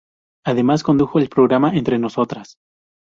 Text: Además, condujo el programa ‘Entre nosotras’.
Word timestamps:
Además, 0.47 0.81
condujo 0.81 1.19
el 1.19 1.29
programa 1.29 1.75
‘Entre 1.77 1.99
nosotras’. 1.99 2.55